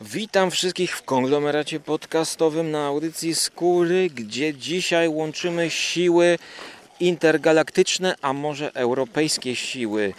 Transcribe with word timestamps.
Witam 0.00 0.50
wszystkich 0.50 0.96
w 0.96 1.02
konglomeracie 1.02 1.80
podcastowym 1.80 2.70
na 2.70 2.86
audycji 2.86 3.34
Skóry, 3.34 4.10
gdzie 4.14 4.54
dzisiaj 4.54 5.08
łączymy 5.08 5.70
siły 5.70 6.38
intergalaktyczne, 7.00 8.14
a 8.22 8.32
może 8.32 8.74
europejskie 8.74 9.56
siły 9.56 10.14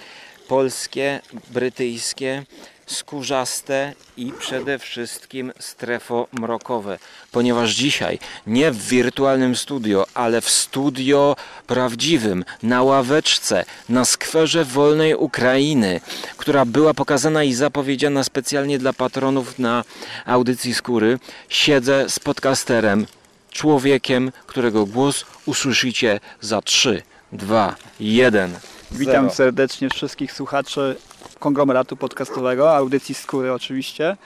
polskie, 0.47 1.21
brytyjskie, 1.51 2.43
skórzaste 2.85 3.93
i 4.17 4.31
przede 4.39 4.79
wszystkim 4.79 5.53
strefomrokowe. 5.59 6.99
Ponieważ 7.31 7.71
dzisiaj 7.71 8.19
nie 8.47 8.71
w 8.71 8.87
wirtualnym 8.87 9.55
studio, 9.55 10.05
ale 10.13 10.41
w 10.41 10.49
studio 10.49 11.35
prawdziwym, 11.67 12.45
na 12.63 12.83
ławeczce, 12.83 13.65
na 13.89 14.05
skwerze 14.05 14.65
wolnej 14.65 15.15
Ukrainy, 15.15 16.01
która 16.37 16.65
była 16.65 16.93
pokazana 16.93 17.43
i 17.43 17.53
zapowiedziana 17.53 18.23
specjalnie 18.23 18.79
dla 18.79 18.93
patronów 18.93 19.59
na 19.59 19.83
audycji 20.25 20.73
skóry, 20.73 21.19
siedzę 21.49 22.09
z 22.09 22.19
podcasterem, 22.19 23.05
człowiekiem, 23.51 24.31
którego 24.47 24.85
głos 24.85 25.25
usłyszycie 25.45 26.19
za 26.41 26.61
3, 26.61 27.01
2, 27.31 27.75
1. 27.99 28.59
Witam 28.91 29.23
Zero. 29.23 29.35
serdecznie 29.35 29.89
wszystkich 29.89 30.31
słuchaczy 30.31 30.95
konglomeratu 31.39 31.97
podcastowego, 31.97 32.75
audycji 32.75 33.15
Skóry 33.15 33.53
oczywiście. 33.53 34.17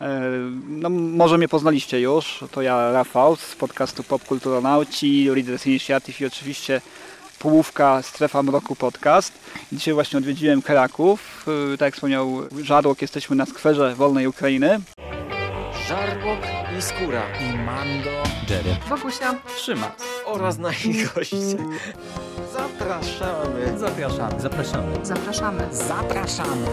E, 0.00 0.20
No, 0.68 0.88
może 0.90 1.38
mnie 1.38 1.48
poznaliście 1.48 2.00
już, 2.00 2.44
to 2.50 2.62
ja 2.62 2.92
Rafał 2.92 3.36
z 3.36 3.54
podcastu 3.56 4.02
Popkulturonauci, 4.02 5.30
Readers 5.34 5.66
Initiative 5.66 6.20
i 6.20 6.26
oczywiście 6.26 6.80
Połówka 7.38 8.02
Strefa 8.02 8.42
Mroku 8.42 8.76
Podcast. 8.76 9.32
Dzisiaj 9.72 9.94
właśnie 9.94 10.18
odwiedziłem 10.18 10.62
Kraków, 10.62 11.46
E, 11.74 11.76
tak 11.78 11.86
jak 11.86 11.94
wspomniał 11.94 12.40
Żarłok, 12.62 13.02
jesteśmy 13.02 13.36
na 13.36 13.46
skwerze 13.46 13.94
Wolnej 13.94 14.26
Ukrainy. 14.26 14.80
Żarłok 15.88 16.38
i 16.78 16.82
skóra. 16.82 17.22
i 17.40 17.58
Mando, 17.58 18.10
Jerry, 18.50 18.76
Wokusia. 18.88 19.34
Trzyma. 19.56 19.92
oraz 20.24 20.58
nasi 20.58 21.04
goście. 21.14 21.36
Zapraszamy. 22.52 23.78
Zapraszamy. 23.78 24.40
Zapraszamy. 24.40 25.06
Zapraszamy. 25.06 25.68
Zapraszamy. 25.72 26.66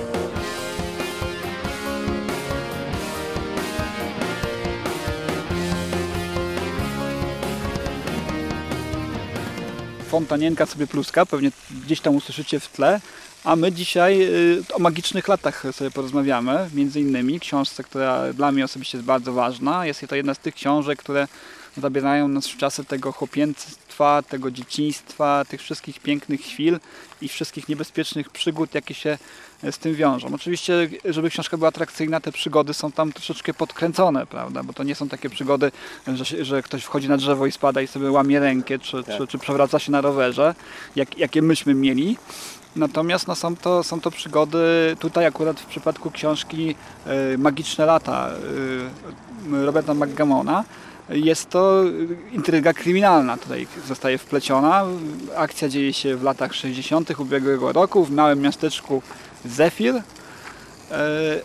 Fontanienka 10.07 10.65
sobie 10.65 10.87
pluska, 10.87 11.25
pewnie 11.25 11.51
gdzieś 11.85 12.01
tam 12.01 12.15
usłyszycie 12.15 12.59
w 12.59 12.67
tle. 12.67 12.99
A 13.43 13.55
my 13.55 13.71
dzisiaj 13.71 14.21
y, 14.21 14.63
o 14.73 14.79
magicznych 14.79 15.27
latach 15.27 15.63
sobie 15.71 15.91
porozmawiamy, 15.91 16.69
między 16.73 17.01
innymi 17.01 17.39
książce, 17.39 17.83
która 17.83 18.33
dla 18.33 18.51
mnie 18.51 18.65
osobiście 18.65 18.97
jest 18.97 19.05
bardzo 19.05 19.33
ważna. 19.33 19.85
Jest 19.85 20.05
to 20.09 20.15
jedna 20.15 20.33
z 20.33 20.39
tych 20.39 20.55
książek, 20.55 20.99
które 20.99 21.27
zabierają 21.77 22.27
nas 22.27 22.47
w 22.47 22.57
czasy 22.57 22.85
tego 22.85 23.11
chłopięctwa, 23.11 24.21
tego 24.29 24.51
dzieciństwa, 24.51 25.45
tych 25.49 25.61
wszystkich 25.61 25.99
pięknych 25.99 26.41
chwil 26.41 26.79
i 27.21 27.27
wszystkich 27.27 27.69
niebezpiecznych 27.69 28.29
przygód, 28.29 28.75
jakie 28.75 28.93
się 28.93 29.17
z 29.71 29.77
tym 29.77 29.95
wiążą. 29.95 30.33
Oczywiście, 30.35 30.89
żeby 31.05 31.29
książka 31.29 31.57
była 31.57 31.67
atrakcyjna, 31.67 32.19
te 32.19 32.31
przygody 32.31 32.73
są 32.73 32.91
tam 32.91 33.13
troszeczkę 33.13 33.53
podkręcone, 33.53 34.25
prawda? 34.25 34.63
Bo 34.63 34.73
to 34.73 34.83
nie 34.83 34.95
są 34.95 35.09
takie 35.09 35.29
przygody, 35.29 35.71
że, 36.07 36.45
że 36.45 36.63
ktoś 36.63 36.83
wchodzi 36.83 37.09
na 37.09 37.17
drzewo 37.17 37.45
i 37.45 37.51
spada 37.51 37.81
i 37.81 37.87
sobie 37.87 38.11
łamie 38.11 38.39
rękę, 38.39 38.79
czy, 38.79 39.03
czy, 39.17 39.27
czy 39.27 39.37
przewraca 39.37 39.79
się 39.79 39.91
na 39.91 40.01
rowerze, 40.01 40.55
jak, 40.95 41.17
jakie 41.17 41.41
myśmy 41.41 41.73
mieli. 41.73 42.17
Natomiast 42.75 43.27
no, 43.27 43.35
są, 43.35 43.55
to, 43.55 43.83
są 43.83 44.01
to 44.01 44.11
przygody, 44.11 44.57
tutaj 44.99 45.25
akurat 45.25 45.59
w 45.59 45.65
przypadku 45.65 46.11
książki 46.11 46.75
e, 47.05 47.37
Magiczne 47.37 47.85
lata 47.85 48.29
e, 49.51 49.65
Roberta 49.65 49.93
McGamona, 49.93 50.63
jest 51.09 51.49
to 51.49 51.83
intryga 52.31 52.73
kryminalna 52.73 53.37
tutaj 53.37 53.67
zostaje 53.87 54.17
wpleciona. 54.17 54.85
Akcja 55.35 55.69
dzieje 55.69 55.93
się 55.93 56.15
w 56.15 56.23
latach 56.23 56.53
60. 56.53 57.19
ubiegłego 57.19 57.71
roku 57.71 58.05
w 58.05 58.11
małym 58.11 58.41
miasteczku 58.41 59.01
Zephyr. 59.45 59.95
E, 60.91 61.41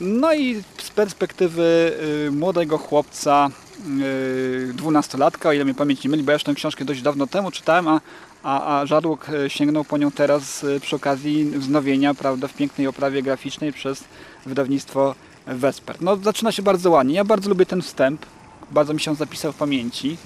No 0.00 0.34
i 0.34 0.62
z 0.78 0.90
perspektywy 0.90 1.96
e, 2.26 2.30
młodego 2.30 2.78
chłopca, 2.78 3.50
e, 3.50 4.72
dwunastolatka, 4.72 5.48
o 5.48 5.52
ile 5.52 5.64
mnie 5.64 5.74
pamięć 5.74 6.04
nie 6.04 6.10
myli, 6.10 6.22
bo 6.22 6.30
ja 6.30 6.34
już 6.34 6.44
tę 6.44 6.54
książkę 6.54 6.84
dość 6.84 7.02
dawno 7.02 7.26
temu 7.26 7.50
czytałem, 7.50 7.88
a, 7.88 8.00
a, 8.42 8.80
a 8.80 8.86
Żadłok 8.86 9.28
e, 9.28 9.50
sięgnął 9.50 9.84
po 9.84 9.98
nią 9.98 10.10
teraz 10.10 10.64
e, 10.64 10.80
przy 10.80 10.96
okazji 10.96 11.44
wznowienia 11.44 12.14
prawda, 12.14 12.48
w 12.48 12.54
pięknej 12.54 12.86
oprawie 12.86 13.22
graficznej 13.22 13.72
przez 13.72 14.04
wydawnictwo 14.46 15.14
Vesper. 15.46 15.96
No, 16.00 16.16
zaczyna 16.16 16.52
się 16.52 16.62
bardzo 16.62 16.90
ładnie. 16.90 17.14
Ja 17.14 17.24
bardzo 17.24 17.48
lubię 17.48 17.66
ten 17.66 17.82
wstęp. 17.82 18.26
Bardzo 18.70 18.94
mi 18.94 19.00
się 19.00 19.10
on 19.10 19.16
zapisał 19.16 19.52
w 19.52 19.56
pamięci. 19.56 20.16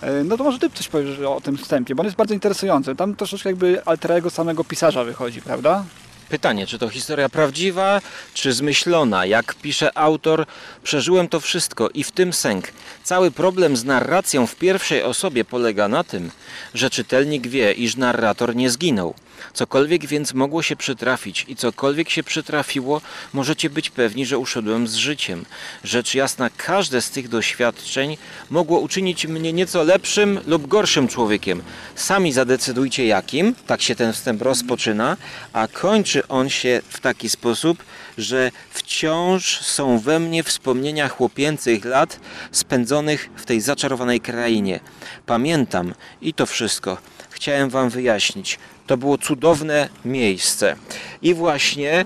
E, 0.00 0.24
No 0.24 0.36
to 0.36 0.44
może 0.44 0.58
Ty 0.58 0.70
coś 0.70 0.88
powiesz 0.88 1.18
o 1.18 1.40
tym 1.40 1.56
wstępie, 1.58 1.94
bo 1.94 2.00
on 2.00 2.06
jest 2.06 2.16
bardzo 2.16 2.34
interesujący. 2.34 2.96
Tam 2.96 3.16
troszeczkę 3.16 3.48
jakby 3.48 3.84
alterego 3.84 4.30
samego 4.30 4.64
pisarza 4.64 5.04
wychodzi, 5.04 5.42
prawda? 5.42 5.84
Pytanie, 6.28 6.66
czy 6.66 6.78
to 6.78 6.88
historia 6.88 7.28
prawdziwa, 7.28 8.00
czy 8.34 8.52
zmyślona? 8.52 9.26
Jak 9.26 9.54
pisze 9.54 9.98
autor, 9.98 10.46
przeżyłem 10.82 11.28
to 11.28 11.40
wszystko 11.40 11.88
i 11.94 12.04
w 12.04 12.12
tym 12.12 12.32
sęk. 12.32 12.68
Cały 13.04 13.30
problem 13.30 13.76
z 13.76 13.84
narracją 13.84 14.46
w 14.46 14.56
pierwszej 14.56 15.02
osobie 15.02 15.44
polega 15.44 15.88
na 15.88 16.04
tym, 16.04 16.30
że 16.74 16.90
czytelnik 16.90 17.46
wie, 17.46 17.72
iż 17.72 17.96
narrator 17.96 18.56
nie 18.56 18.70
zginął. 18.70 19.14
Cokolwiek 19.52 20.06
więc 20.06 20.34
mogło 20.34 20.62
się 20.62 20.76
przytrafić 20.76 21.44
i 21.48 21.56
cokolwiek 21.56 22.10
się 22.10 22.22
przytrafiło, 22.22 23.00
możecie 23.32 23.70
być 23.70 23.90
pewni, 23.90 24.26
że 24.26 24.38
uszedłem 24.38 24.88
z 24.88 24.94
życiem. 24.94 25.44
Rzecz 25.84 26.14
jasna, 26.14 26.50
każde 26.56 27.00
z 27.00 27.10
tych 27.10 27.28
doświadczeń 27.28 28.16
mogło 28.50 28.80
uczynić 28.80 29.26
mnie 29.26 29.52
nieco 29.52 29.82
lepszym 29.82 30.40
lub 30.46 30.66
gorszym 30.66 31.08
człowiekiem. 31.08 31.62
Sami 31.94 32.32
zadecydujcie 32.32 33.06
jakim, 33.06 33.54
tak 33.66 33.82
się 33.82 33.94
ten 33.94 34.12
wstęp 34.12 34.42
rozpoczyna, 34.42 35.16
a 35.52 35.68
kończy 35.68 36.28
on 36.28 36.48
się 36.48 36.82
w 36.88 37.00
taki 37.00 37.28
sposób, 37.28 37.84
że 38.18 38.50
wciąż 38.70 39.60
są 39.60 39.98
we 39.98 40.18
mnie 40.18 40.42
wspomnienia 40.42 41.08
chłopięcych 41.08 41.84
lat 41.84 42.20
spędzonych 42.52 43.30
w 43.36 43.46
tej 43.46 43.60
zaczarowanej 43.60 44.20
krainie. 44.20 44.80
Pamiętam 45.26 45.94
i 46.22 46.34
to 46.34 46.46
wszystko. 46.46 46.98
Chciałem 47.30 47.70
Wam 47.70 47.90
wyjaśnić. 47.90 48.58
To 48.90 48.96
było 48.96 49.18
cudowne 49.18 49.88
miejsce. 50.04 50.76
I 51.22 51.34
właśnie 51.34 52.04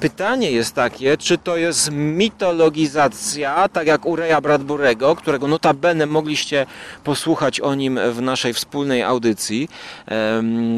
pytanie 0.00 0.50
jest 0.50 0.74
takie, 0.74 1.16
czy 1.16 1.38
to 1.38 1.56
jest 1.56 1.90
mitologizacja, 1.92 3.68
tak 3.68 3.86
jak 3.86 4.06
u 4.06 4.16
Reya 4.16 4.40
Bradburego, 4.42 5.16
którego 5.16 5.48
notabene 5.48 6.06
mogliście 6.06 6.66
posłuchać 7.04 7.60
o 7.60 7.74
nim 7.74 8.00
w 8.12 8.22
naszej 8.22 8.54
wspólnej 8.54 9.02
audycji, 9.02 9.68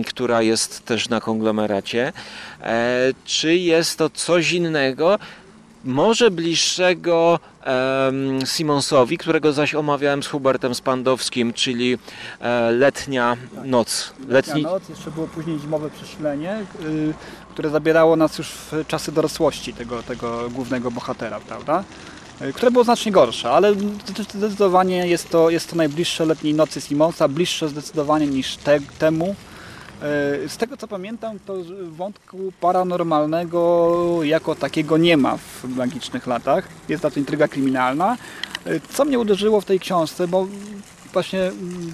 która 0.07 0.43
jest 0.43 0.85
też 0.85 1.09
na 1.09 1.21
konglomeracie. 1.21 2.12
E, 2.62 2.99
czy 3.25 3.57
jest 3.57 3.99
to 3.99 4.11
coś 4.11 4.53
innego? 4.53 5.19
Może 5.84 6.31
bliższego 6.31 7.38
Simonsowi, 8.44 9.19
którego 9.19 9.53
zaś 9.53 9.75
omawiałem 9.75 10.22
z 10.22 10.26
Hubertem 10.26 10.75
Spandowskim, 10.75 11.53
czyli 11.53 11.98
e, 12.41 12.70
letnia 12.70 13.37
noc. 13.65 14.12
Letni, 14.28 14.62
noc, 14.62 14.88
jeszcze 14.88 15.10
było 15.10 15.26
później 15.26 15.59
zimowe 15.59 15.91
przesilenie, 15.91 16.56
y, 16.84 17.15
które 17.50 17.70
zabierało 17.70 18.16
nas 18.16 18.38
już 18.38 18.48
w 18.48 18.84
czasy 18.87 19.12
dorosłości 19.12 19.72
tego, 19.75 20.03
tego 20.03 20.50
głównego 20.50 20.91
bohatera, 20.91 21.41
prawda? 21.41 21.84
Y, 22.43 22.53
Które 22.53 22.70
było 22.70 22.84
znacznie 22.84 23.12
gorsze, 23.12 23.50
ale 23.50 23.75
zdecydowanie 24.34 25.06
jest 25.06 25.31
to, 25.31 25.50
jest 25.50 25.70
to 25.70 25.76
najbliższe 25.76 26.26
letniej 26.26 26.54
nocy 26.54 26.81
Simonsa, 26.81 27.28
bliższe 27.28 27.69
zdecydowanie 27.69 28.26
niż 28.26 28.56
te, 28.56 28.81
temu. 28.99 29.34
Y, 30.03 30.49
Z 30.49 30.57
tego 30.57 30.77
co 30.77 30.89
pamiętam, 30.89 31.39
to 31.47 31.55
wątku 31.91 32.53
paranormalnego 32.61 34.19
jako 34.23 34.55
takiego 34.55 34.97
nie 34.99 35.17
ma 35.17 35.37
w 35.37 35.65
magicznych 35.65 36.27
latach. 36.27 36.69
Jest 36.89 37.03
to 37.03 37.11
intryga 37.17 37.49
kryminalna. 37.49 38.17
Y, 38.67 38.81
Co 38.93 39.05
mnie 39.05 39.19
uderzyło 39.19 39.61
w 39.61 39.65
tej 39.65 39.81
książce, 39.81 40.29
bo 40.29 40.47
właśnie 41.12 41.43
mm, 41.43 41.93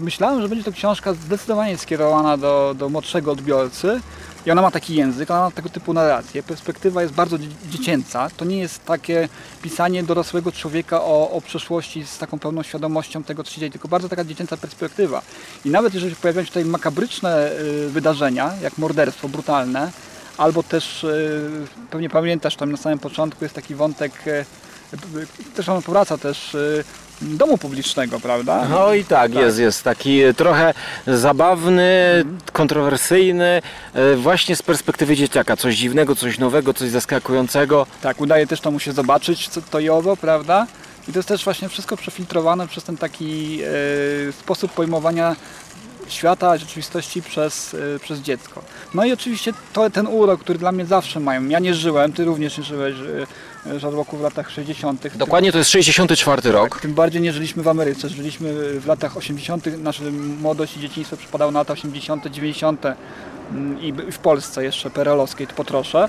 myślałem, 0.00 0.42
że 0.42 0.48
będzie 0.48 0.64
to 0.64 0.72
książka 0.72 1.14
zdecydowanie 1.14 1.78
skierowana 1.78 2.36
do, 2.36 2.74
do 2.78 2.88
młodszego 2.88 3.32
odbiorcy 3.32 4.00
i 4.48 4.50
ona 4.50 4.62
ma 4.62 4.70
taki 4.70 4.94
język, 4.94 5.30
ona 5.30 5.40
ma 5.40 5.50
tego 5.50 5.68
typu 5.68 5.92
narrację. 5.92 6.42
Perspektywa 6.42 7.02
jest 7.02 7.14
bardzo 7.14 7.38
dzie- 7.38 7.48
dziecięca. 7.70 8.30
To 8.36 8.44
nie 8.44 8.58
jest 8.58 8.84
takie 8.84 9.28
pisanie 9.62 10.02
dorosłego 10.02 10.52
człowieka 10.52 11.02
o, 11.02 11.30
o 11.30 11.40
przeszłości 11.40 12.06
z 12.06 12.18
taką 12.18 12.38
pełną 12.38 12.62
świadomością 12.62 13.24
tego, 13.24 13.44
co 13.44 13.50
się 13.50 13.60
dzieje, 13.60 13.72
tylko 13.72 13.88
bardzo 13.88 14.08
taka 14.08 14.24
dziecięca 14.24 14.56
perspektywa. 14.56 15.22
I 15.64 15.70
nawet 15.70 15.94
jeżeli 15.94 16.16
pojawiają 16.16 16.44
się 16.44 16.48
tutaj 16.50 16.64
makabryczne 16.64 17.52
y, 17.52 17.88
wydarzenia, 17.90 18.52
jak 18.62 18.78
morderstwo 18.78 19.28
brutalne, 19.28 19.92
albo 20.38 20.62
też 20.62 21.04
y, 21.04 21.50
pewnie 21.90 22.10
pamiętasz, 22.10 22.56
tam 22.56 22.70
na 22.72 22.76
samym 22.78 22.98
początku 22.98 23.44
jest 23.44 23.54
taki 23.54 23.74
wątek 23.74 24.12
y, 24.26 24.44
też 25.54 25.68
on 25.68 25.82
powraca 25.82 26.18
też 26.18 26.54
y, 26.54 26.84
domu 27.22 27.58
publicznego, 27.58 28.20
prawda? 28.20 28.66
No 28.70 28.94
i 28.94 29.04
tak, 29.04 29.34
jest, 29.34 29.58
jest 29.58 29.82
taki 29.82 30.20
trochę 30.36 30.74
zabawny, 31.06 32.24
kontrowersyjny, 32.52 33.62
e, 33.94 34.16
właśnie 34.16 34.56
z 34.56 34.62
perspektywy 34.62 35.16
dzieciaka. 35.16 35.56
Coś 35.56 35.76
dziwnego, 35.76 36.14
coś 36.16 36.38
nowego, 36.38 36.74
coś 36.74 36.90
zaskakującego. 36.90 37.86
Tak, 38.02 38.20
udaje 38.20 38.46
też 38.46 38.60
to 38.60 38.70
mu 38.70 38.80
się 38.80 38.92
zobaczyć, 38.92 39.48
co 39.48 39.62
to 39.62 39.80
i 39.80 39.88
owo, 39.88 40.16
prawda? 40.16 40.66
I 41.08 41.12
to 41.12 41.18
jest 41.18 41.28
też 41.28 41.44
właśnie 41.44 41.68
wszystko 41.68 41.96
przefiltrowane 41.96 42.68
przez 42.68 42.84
ten 42.84 42.96
taki 42.96 43.60
sposób 44.40 44.72
pojmowania 44.72 45.36
świata, 46.08 46.56
rzeczywistości 46.56 47.22
przez, 47.22 47.76
przez 48.00 48.18
dziecko. 48.18 48.62
No 48.94 49.04
i 49.04 49.12
oczywiście 49.12 49.52
to, 49.72 49.90
ten 49.90 50.06
urok, 50.06 50.40
który 50.40 50.58
dla 50.58 50.72
mnie 50.72 50.86
zawsze 50.86 51.20
mają. 51.20 51.48
Ja 51.48 51.58
nie 51.58 51.74
żyłem, 51.74 52.12
ty 52.12 52.24
również 52.24 52.58
nie 52.58 52.64
żyłeś 52.64 52.94
żarłoku 53.76 54.16
w 54.16 54.20
latach 54.20 54.50
60. 54.50 55.16
Dokładnie 55.16 55.52
to 55.52 55.58
jest 55.58 55.70
64 55.70 56.52
rok. 56.52 56.80
Tym 56.80 56.94
bardziej 56.94 57.22
nie 57.22 57.32
żyliśmy 57.32 57.62
w 57.62 57.68
Ameryce, 57.68 58.08
żyliśmy 58.08 58.80
w 58.80 58.86
latach 58.86 59.16
80., 59.16 59.66
nasza 59.78 60.02
młodość 60.40 60.76
i 60.76 60.80
dzieciństwo 60.80 61.16
przypadało 61.16 61.50
na 61.50 61.58
lata 61.58 61.72
80., 61.72 62.26
90. 62.26 62.86
mm, 62.86 63.82
i 63.82 63.92
w 63.92 64.18
Polsce 64.18 64.64
jeszcze 64.64 64.90
perelowskiej, 64.90 65.46
to 65.46 65.54
po 65.54 65.64
trosze. 65.64 66.08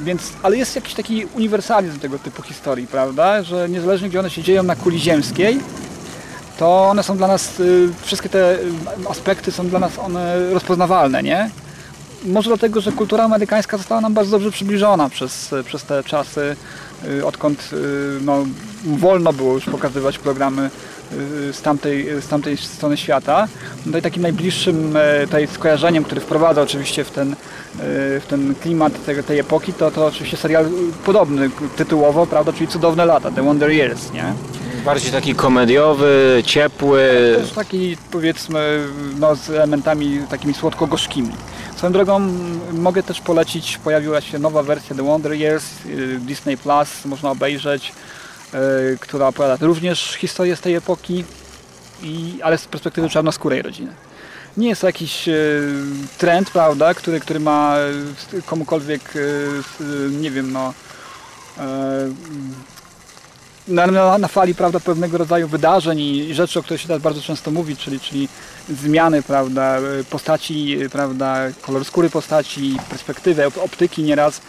Więc, 0.00 0.32
ale 0.42 0.56
jest 0.56 0.76
jakiś 0.76 0.94
taki 0.94 1.24
uniwersalizm 1.24 1.98
tego 1.98 2.18
typu 2.18 2.42
historii, 2.42 2.86
prawda? 2.86 3.42
Że 3.42 3.68
niezależnie 3.68 4.08
gdzie 4.08 4.20
one 4.20 4.30
się 4.30 4.42
dzieją 4.42 4.62
na 4.62 4.76
kuli 4.76 5.00
ziemskiej, 5.00 5.60
to 6.58 6.88
one 6.88 7.02
są 7.02 7.16
dla 7.16 7.28
nas, 7.28 7.60
y, 7.60 7.88
wszystkie 8.02 8.28
te 8.28 8.54
y, 8.54 8.58
aspekty 9.10 9.52
są 9.52 9.68
dla 9.68 9.78
nas 9.78 9.98
one 9.98 10.50
rozpoznawalne, 10.52 11.22
nie? 11.22 11.50
Może 12.24 12.50
dlatego, 12.50 12.80
że 12.80 12.92
kultura 12.92 13.24
amerykańska 13.24 13.76
została 13.76 14.00
nam 14.00 14.14
bardzo 14.14 14.30
dobrze 14.30 14.50
przybliżona 14.50 15.08
przez, 15.08 15.54
przez 15.64 15.84
te 15.84 16.04
czasy, 16.04 16.56
y, 17.04 17.26
odkąd 17.26 17.70
y, 17.72 17.76
no, 18.24 18.46
wolno 18.84 19.32
było 19.32 19.54
już 19.54 19.64
pokazywać 19.64 20.18
programy 20.18 20.70
y, 21.12 21.52
z 21.52 21.62
tamtej, 21.62 22.06
z 22.20 22.28
tamtej 22.28 22.56
strony 22.56 22.96
świata. 22.96 23.48
No 23.86 23.98
i 23.98 24.02
takim 24.02 24.22
najbliższym 24.22 24.96
e, 24.96 25.24
tutaj 25.24 25.46
skojarzeniem, 25.46 26.04
który 26.04 26.20
wprowadza 26.20 26.62
oczywiście 26.62 27.04
w 27.04 27.10
ten, 27.10 27.32
e, 27.32 27.36
w 28.20 28.24
ten 28.28 28.54
klimat 28.54 29.04
tej, 29.04 29.24
tej 29.24 29.38
epoki, 29.38 29.72
to, 29.72 29.90
to 29.90 30.06
oczywiście 30.06 30.36
serial 30.36 30.66
podobny 31.04 31.50
tytułowo, 31.76 32.26
prawda, 32.26 32.52
czyli 32.52 32.68
Cudowne 32.68 33.04
lata, 33.04 33.30
The 33.30 33.42
Wonder 33.42 33.70
Years, 33.70 34.12
nie? 34.12 34.32
Bardziej 34.84 35.12
taki 35.12 35.34
komediowy, 35.34 36.42
ciepły. 36.46 37.34
Też 37.38 37.52
taki 37.52 37.96
powiedzmy 38.10 38.86
no, 39.20 39.34
z 39.34 39.50
elementami 39.50 40.20
takimi 40.30 40.54
słodko-gorzkimi. 40.54 41.32
Swoją 41.76 41.92
drogą 41.92 42.18
mogę 42.72 43.02
też 43.02 43.20
polecić, 43.20 43.78
pojawiła 43.78 44.20
się 44.20 44.38
nowa 44.38 44.62
wersja 44.62 44.96
The 44.96 45.02
Wonder 45.02 45.32
Years, 45.32 45.64
y, 45.86 46.18
Disney 46.20 46.56
Plus, 46.56 47.04
można 47.04 47.30
obejrzeć, 47.30 47.92
y, 48.94 48.98
która 49.00 49.26
opowiada 49.26 49.66
również 49.66 50.14
historię 50.14 50.56
z 50.56 50.60
tej 50.60 50.74
epoki, 50.74 51.24
ale 52.42 52.58
z 52.58 52.66
perspektywy 52.66 53.08
czarnoskórej 53.08 53.62
rodziny. 53.62 53.92
Nie 54.56 54.68
jest 54.68 54.80
to 54.80 54.86
jakiś 54.86 55.28
y, 55.28 55.62
trend, 56.18 56.50
prawda, 56.50 56.94
który, 56.94 57.20
który 57.20 57.40
ma 57.40 57.76
komukolwiek, 58.46 59.14
nie 60.10 60.30
wiem, 60.30 60.52
no, 60.52 60.72
na, 63.68 64.18
na, 64.18 64.28
fali 64.28 64.54
prawda, 64.54 64.80
pewnego 64.80 65.18
rodzaju 65.18 65.48
wydarzeń 65.48 66.00
i 66.00 66.34
rzeczy, 66.34 66.58
o 66.58 66.62
których 66.62 66.80
się 66.80 66.88
teraz 66.88 67.02
bardzo 67.02 67.22
często 67.22 67.50
mówi, 67.50 67.76
czyli, 67.76 68.00
czyli 68.00 68.28
zmiany 68.68 69.22
prawda, 69.22 69.78
postaci, 70.10 70.78
prawda, 70.92 71.36
kolor 71.62 71.84
skóry 71.84 72.10
postaci, 72.10 72.76
perspektywy, 72.90 73.42
op- 73.42 73.64
optyki 73.64 74.02
nieraz. 74.02 74.40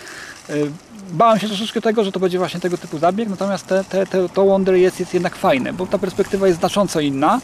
Y, 0.49 0.71
Bałem 1.11 1.39
się 1.39 1.47
troszeczkę 1.47 1.81
tego, 1.81 2.03
że 2.03 2.11
to 2.11 2.19
będzie 2.19 2.37
właśnie 2.37 2.59
tego 2.59 2.77
typu 2.77 2.97
zabieg, 2.99 3.29
natomiast 3.29 3.67
te, 3.67 3.83
te, 3.83 4.05
te, 4.05 4.29
to 4.29 4.45
Wonder 4.45 4.75
jest, 4.75 4.99
jest 4.99 5.13
jednak 5.13 5.35
fajne, 5.35 5.73
bo 5.73 5.87
ta 5.87 5.97
perspektywa 5.97 6.47
jest 6.47 6.59
znacząco 6.59 6.99
inna. 6.99 7.41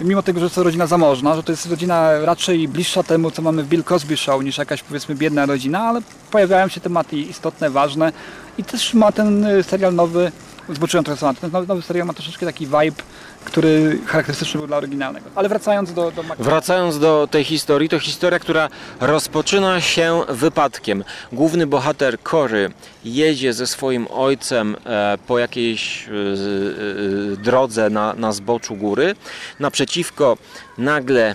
Mimo 0.00 0.22
tego, 0.22 0.40
że 0.40 0.50
to 0.50 0.62
rodzina 0.62 0.86
zamożna, 0.86 1.36
że 1.36 1.42
to 1.42 1.52
jest 1.52 1.66
rodzina 1.66 2.20
raczej 2.20 2.68
bliższa 2.68 3.02
temu, 3.02 3.30
co 3.30 3.42
mamy 3.42 3.62
w 3.62 3.68
Bill 3.68 3.84
Cosby 3.84 4.16
Show, 4.16 4.44
niż 4.44 4.58
jakaś 4.58 4.82
powiedzmy 4.82 5.14
biedna 5.14 5.46
rodzina, 5.46 5.80
ale 5.80 6.00
pojawiają 6.30 6.68
się 6.68 6.80
tematy 6.80 7.16
istotne, 7.16 7.70
ważne 7.70 8.12
i 8.58 8.64
też 8.64 8.94
ma 8.94 9.12
ten 9.12 9.44
y, 9.44 9.62
serial 9.62 9.94
nowy, 9.94 10.32
zboczyłem 10.74 11.04
trochę 11.04 11.20
temat, 11.20 11.40
ten 11.40 11.50
nowy, 11.50 11.66
nowy 11.66 11.82
serial 11.82 12.06
ma 12.06 12.12
troszeczkę 12.12 12.46
taki 12.46 12.66
vibe, 12.66 13.02
który 13.44 13.98
charakterystyczny 14.06 14.58
był 14.58 14.66
dla 14.66 14.76
oryginalnego. 14.76 15.26
Ale 15.34 15.48
wracając 15.48 15.92
do, 15.92 16.10
do 16.10 16.22
Wracając 16.38 16.98
do 16.98 17.28
tej 17.30 17.44
historii, 17.44 17.88
to 17.88 17.98
historia, 17.98 18.38
która 18.38 18.68
rozpoczyna 19.00 19.80
się 19.80 20.22
wypadkiem. 20.28 21.04
Główny 21.32 21.66
bohater 21.66 22.22
Cory 22.22 22.70
jedzie 23.04 23.52
ze 23.52 23.66
swoim 23.66 24.06
ojcem 24.10 24.76
e, 24.86 25.18
po 25.26 25.38
jakiejś 25.38 26.08
e, 26.08 26.10
e, 26.10 27.36
drodze 27.36 27.90
na, 27.90 28.14
na 28.14 28.32
zboczu 28.32 28.76
góry. 28.76 29.14
Naprzeciwko 29.60 30.36
nagle 30.78 31.34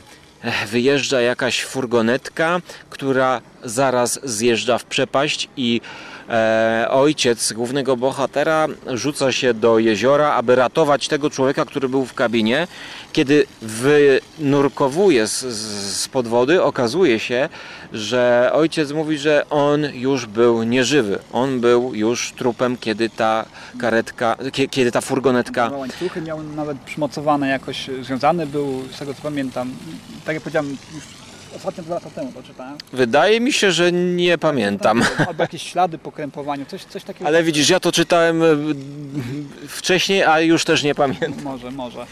wyjeżdża 0.67 1.21
jakaś 1.21 1.63
furgonetka, 1.63 2.61
która 2.89 3.41
zaraz 3.63 4.19
zjeżdża 4.23 4.77
w 4.77 4.83
przepaść 4.83 5.49
i 5.57 5.81
ojciec 6.89 7.53
głównego 7.53 7.97
bohatera 7.97 8.67
rzuca 8.87 9.31
się 9.31 9.53
do 9.53 9.79
jeziora, 9.79 10.33
aby 10.33 10.55
ratować 10.55 11.07
tego 11.07 11.29
człowieka, 11.29 11.65
który 11.65 11.89
był 11.89 12.05
w 12.05 12.13
kabinie. 12.13 12.67
Kiedy 13.13 13.45
wynurkowuje 13.61 15.27
z, 15.27 15.39
z, 15.41 15.95
spod 16.01 16.27
wody, 16.27 16.63
okazuje 16.63 17.19
się, 17.19 17.49
że 17.93 18.49
ojciec 18.53 18.91
mówi, 18.91 19.17
że 19.17 19.45
on 19.49 19.83
już 19.93 20.25
był 20.25 20.63
nieżywy. 20.63 21.19
On 21.33 21.59
był 21.59 21.95
już 21.95 22.31
trupem, 22.37 22.77
kiedy 22.77 23.09
ta 23.09 23.45
karetka, 23.79 24.35
kie- 24.51 24.67
kiedy 24.69 24.91
ta 24.91 25.01
furgonetka 25.01 25.69
łańcuchy 25.69 26.21
miał 26.21 26.43
nawet 26.43 26.77
przymocowane 26.79 27.47
jakoś, 27.49 27.89
związany 28.01 28.47
był, 28.47 28.83
z 28.91 28.99
tego 28.99 29.13
co 29.13 29.21
pamiętam, 29.21 29.71
tak 30.25 30.33
jak 30.33 30.43
powiedziałem, 30.43 30.77
już 30.95 31.03
ostatnio 31.55 31.83
dwa 31.83 31.95
lata 31.95 32.09
temu 32.09 32.31
to 32.31 32.43
czytałem. 32.43 32.77
Wydaje 32.93 33.39
mi 33.39 33.53
się, 33.53 33.71
że 33.71 33.91
nie 33.91 34.37
pamiętam. 34.37 35.03
Albo 35.27 35.43
jakieś 35.43 35.63
ślady 35.63 35.97
po 35.97 36.11
krępowaniu, 36.11 36.65
coś, 36.65 36.83
coś 36.83 37.03
takiego. 37.03 37.27
Ale 37.27 37.43
widzisz, 37.43 37.69
ja 37.69 37.79
to 37.79 37.91
czytałem 37.91 38.43
e, 38.43 38.45
wcześniej, 39.67 40.23
a 40.23 40.39
już 40.39 40.65
też 40.65 40.83
nie 40.83 40.95
pamiętam. 40.95 41.43
Może, 41.43 41.71
może. 41.71 42.05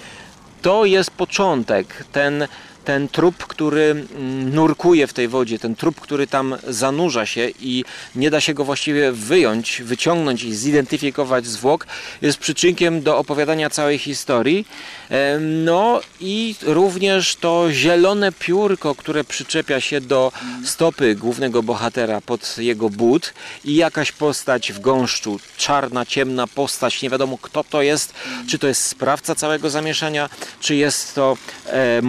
To 0.62 0.86
jest 0.86 1.12
początek, 1.12 2.06
ten, 2.12 2.48
ten 2.86 3.08
trup, 3.08 3.48
który 3.48 3.92
mm, 3.92 4.56
nurkuje 4.56 5.08
w 5.08 5.14
tej 5.14 5.28
wodzie, 5.28 5.60
ten 5.60 5.76
trup, 5.76 6.02
który 6.02 6.28
tam 6.28 6.56
zanurza 6.68 7.26
się 7.26 7.50
i 7.60 7.86
nie 8.16 8.30
da 8.30 8.42
się 8.42 8.54
go 8.54 8.64
właściwie 8.64 9.12
wyjąć, 9.12 9.82
wyciągnąć 9.86 10.44
i 10.44 10.56
zidentyfikować 10.56 11.46
zwłok, 11.46 11.88
jest 12.22 12.38
przyczynkiem 12.38 13.02
do 13.02 13.18
opowiadania 13.18 13.70
całej 13.70 13.98
historii. 13.98 14.68
Em, 15.10 15.64
No 15.64 16.02
i 16.20 16.56
również 16.62 17.36
to 17.36 17.68
zielone 17.72 18.32
piórko, 18.32 18.96
które 18.96 19.24
przyczepia 19.24 19.82
się 19.82 20.02
do 20.02 20.32
stopy 20.66 21.16
głównego 21.16 21.64
bohatera 21.64 22.22
pod 22.22 22.58
jego 22.58 22.90
but 22.90 23.34
i 23.66 23.76
jakaś 23.76 24.12
postać 24.12 24.72
w 24.72 24.80
gąszczu, 24.80 25.40
czarna, 25.58 26.06
ciemna 26.06 26.48
postać, 26.48 27.02
nie 27.02 27.10
wiadomo 27.10 27.38
kto 27.42 27.64
to 27.64 27.82
jest, 27.82 28.14
czy 28.50 28.60
to 28.60 28.68
jest 28.68 28.86
sprawca 28.86 29.36
całego 29.36 29.70
zamieszania, 29.70 30.30
czy 30.60 30.76
jest 30.76 31.16
to 31.16 31.38
e, 31.66 32.02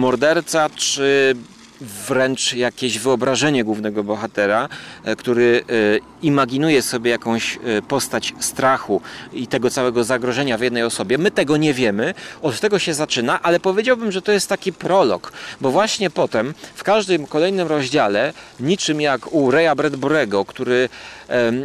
czy 0.69 1.35
wręcz 1.81 2.53
jakieś 2.53 2.99
wyobrażenie 2.99 3.63
głównego 3.63 4.03
bohatera, 4.03 4.69
e, 5.03 5.15
który 5.15 5.63
e, 5.69 5.73
imaginuje 6.21 6.81
sobie 6.81 7.11
jakąś 7.11 7.57
e, 7.57 7.81
postać 7.81 8.33
strachu 8.39 9.01
i 9.33 9.47
tego 9.47 9.69
całego 9.69 10.03
zagrożenia 10.03 10.57
w 10.57 10.61
jednej 10.61 10.83
osobie. 10.83 11.17
My 11.17 11.31
tego 11.31 11.57
nie 11.57 11.73
wiemy, 11.73 12.13
od 12.41 12.59
tego 12.59 12.79
się 12.79 12.93
zaczyna, 12.93 13.41
ale 13.41 13.59
powiedziałbym, 13.59 14.11
że 14.11 14.21
to 14.21 14.31
jest 14.31 14.49
taki 14.49 14.73
prolog, 14.73 15.33
bo 15.61 15.71
właśnie 15.71 16.09
potem 16.09 16.53
w 16.75 16.83
każdym 16.83 17.27
kolejnym 17.27 17.67
rozdziale, 17.67 18.33
niczym 18.59 19.01
jak 19.01 19.33
u 19.33 19.51
Reya 19.51 19.75
Bradburego, 19.75 20.45
który 20.45 20.89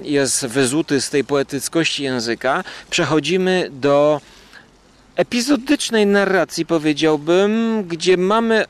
jest 0.03 0.47
wyzuty 0.47 1.01
z 1.01 1.11
tej 1.11 1.25
poetyckości 1.25 2.03
języka, 2.03 2.65
przechodzimy 2.91 3.69
do 3.73 4.21
epizodycznej 5.17 6.07
narracji, 6.07 6.67
powiedziałbym, 6.67 7.85
gdzie 7.89 8.17
mamy 8.17 8.65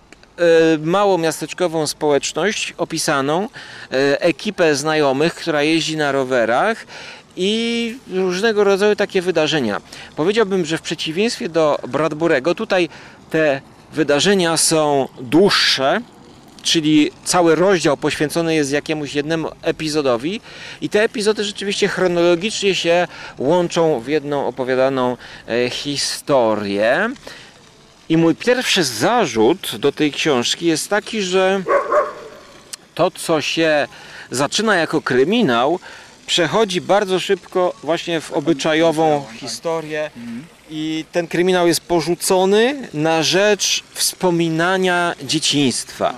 małą 0.83 1.19
miasteczkową 1.19 1.87
społeczność 1.87 2.75
opisaną, 2.79 3.49
e, 3.93 4.21
ekipę 4.21 4.75
znajomych, 4.75 5.35
która 5.35 5.63
jeździ 5.63 5.97
na 5.97 6.13
rowerach 6.13 6.87
i 7.37 7.97
różnego 8.13 8.65
rodzaju 8.65 8.97
takie 8.97 9.23
wydarzenia. 9.23 9.81
Powiedziałbym, 10.17 10.65
że 10.65 10.79
w 10.79 10.83
przeciwieństwie 10.83 11.49
do 11.49 11.79
Bradburego 11.89 12.55
tutaj 12.55 12.89
te 13.31 13.61
wydarzenia 13.93 14.57
są 14.57 15.09
dłuższe, 15.21 16.01
czyli 16.63 17.11
cały 17.25 17.55
rozdział 17.55 17.97
poświęcony 17.97 18.55
jest 18.55 18.73
jakiemuś 18.73 19.15
jednemu 19.15 19.49
epizodowi 19.63 20.41
i 20.81 20.89
te 20.89 21.03
epizody 21.03 21.45
rzeczywiście 21.45 21.89
chronologicznie 21.89 22.75
się 22.75 23.09
łączą 23.39 24.01
w 24.01 24.09
jedną 24.09 24.47
opowiadaną 24.47 25.17
e, 25.49 25.71
historię. 25.71 27.11
I 28.11 28.17
mój 28.17 28.35
pierwszy 28.35 28.85
zarzut 28.85 29.77
do 29.77 29.93
tej 29.93 30.13
książki 30.13 30.67
jest 30.67 30.91
taki, 30.91 31.23
że 31.23 31.63
to, 32.95 33.11
co 33.11 33.41
się 33.41 33.89
zaczyna 34.31 34.77
jako 34.77 35.03
kryminał, 35.03 35.81
przechodzi 36.31 36.81
bardzo 36.81 37.21
szybko 37.21 37.75
właśnie 37.83 38.21
w 38.21 38.33
obyczajową 38.33 39.25
historię 39.37 40.11
i 40.71 41.05
ten 41.13 41.27
kryminał 41.27 41.67
jest 41.67 41.81
porzucony 41.81 42.89
na 42.95 43.23
rzecz 43.23 43.83
wspominania 43.93 45.15
dzieciństwa. 45.23 46.15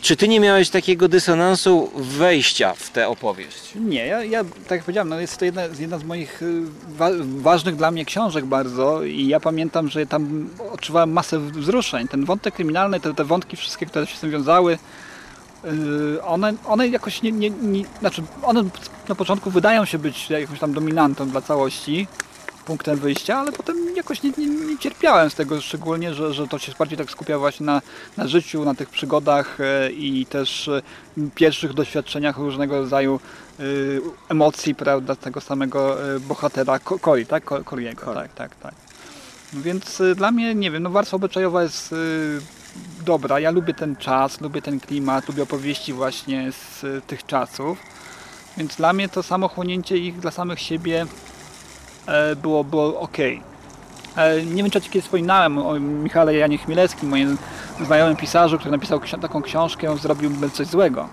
Czy 0.00 0.16
ty 0.16 0.28
nie 0.28 0.40
miałeś 0.40 0.70
takiego 0.70 1.08
dysonansu 1.08 1.90
wejścia 1.96 2.74
w 2.74 2.90
tę 2.90 3.08
opowieść? 3.08 3.72
Nie, 3.74 4.06
ja, 4.06 4.24
ja 4.24 4.44
tak 4.44 4.70
jak 4.70 4.80
powiedziałem, 4.80 5.08
no 5.08 5.20
jest 5.20 5.36
to 5.38 5.44
jedna, 5.44 5.62
jedna 5.78 5.98
z 5.98 6.04
moich 6.04 6.42
y, 6.42 6.62
wa 6.88 7.10
ważnych 7.20 7.76
dla 7.76 7.90
mnie 7.90 8.04
książek 8.04 8.44
bardzo 8.44 9.02
i 9.02 9.26
ja 9.26 9.40
pamiętam, 9.40 9.88
że 9.88 10.06
tam 10.06 10.50
odczuwałem 10.72 11.12
masę 11.12 11.38
wzruszeń. 11.38 12.08
Ten 12.08 12.24
wątek 12.24 12.54
kryminalny, 12.54 13.00
te, 13.00 13.14
te 13.14 13.24
wątki 13.24 13.56
wszystkie, 13.56 13.86
które 13.86 14.06
się 14.06 14.16
z 14.16 14.20
tym 14.20 14.30
wiązały, 14.30 14.78
one, 16.24 16.54
one 16.64 16.88
jakoś 16.88 17.22
nie, 17.22 17.32
nie, 17.32 17.50
nie, 17.50 17.84
znaczy 18.00 18.22
one 18.42 18.64
na 19.08 19.14
początku 19.14 19.50
wydają 19.50 19.84
się 19.84 19.98
być 19.98 20.30
jakąś 20.30 20.58
tam 20.58 20.72
dominantą 20.72 21.28
dla 21.28 21.40
całości, 21.40 22.06
punktem 22.66 22.98
wyjścia, 22.98 23.38
ale 23.38 23.52
potem 23.52 23.76
jakoś 23.96 24.22
nie, 24.22 24.32
nie, 24.38 24.46
nie 24.46 24.78
cierpiałem 24.78 25.30
z 25.30 25.34
tego, 25.34 25.60
szczególnie, 25.60 26.14
że, 26.14 26.34
że 26.34 26.48
to 26.48 26.58
się 26.58 26.72
bardziej 26.78 26.98
tak 26.98 27.10
skupia 27.10 27.38
właśnie 27.38 27.66
na, 27.66 27.82
na 28.16 28.28
życiu, 28.28 28.64
na 28.64 28.74
tych 28.74 28.88
przygodach 28.88 29.58
e, 29.60 29.90
i 29.90 30.26
też 30.26 30.68
e, 30.68 30.82
pierwszych 31.34 31.74
doświadczeniach 31.74 32.38
różnego 32.38 32.80
rodzaju 32.80 33.20
e, 33.60 33.62
emocji, 34.28 34.74
prawda, 34.74 35.16
tego 35.16 35.40
samego 35.40 35.96
bohatera, 36.20 36.78
Ko- 36.78 36.98
Cory, 36.98 37.26
tak? 37.26 37.44
Cory. 37.64 37.94
tak, 38.14 38.34
tak, 38.34 38.56
tak. 38.56 38.74
Więc 39.52 40.02
dla 40.16 40.30
mnie, 40.30 40.54
nie 40.54 40.70
wiem, 40.70 40.82
no 40.82 40.90
warstwa 40.90 41.16
obyczajowa 41.16 41.62
jest 41.62 41.94
dobra, 43.04 43.40
ja 43.40 43.50
lubię 43.50 43.74
ten 43.74 43.96
czas, 43.96 44.40
lubię 44.40 44.62
ten 44.62 44.80
klimat, 44.80 45.28
lubię 45.28 45.42
opowieści 45.42 45.92
właśnie 45.92 46.52
z 46.52 46.84
e, 46.84 47.00
tych 47.00 47.26
czasów, 47.26 47.78
więc 48.56 48.76
dla 48.76 48.92
mnie 48.92 49.08
to 49.08 49.22
samo 49.22 49.48
chłonięcie 49.48 49.96
ich 49.96 50.18
dla 50.18 50.30
samych 50.30 50.60
siebie 50.60 51.06
e, 52.06 52.36
było, 52.36 52.64
było 52.64 53.00
ok. 53.00 53.16
Nie 54.46 54.62
wiem, 54.62 54.70
czy 54.70 54.80
kiedyś 54.80 55.04
wspominałem 55.04 55.58
o 55.58 55.80
Michale 55.80 56.34
Janie 56.34 56.58
Chmielewskim, 56.58 57.08
moim 57.08 57.38
znajomym 57.86 58.16
pisarzu, 58.16 58.58
który 58.58 58.70
napisał 58.72 59.00
taką 59.20 59.42
książkę 59.42 59.96
Zrobiłbym 59.98 60.50
coś 60.50 60.66
złego. 60.66 61.08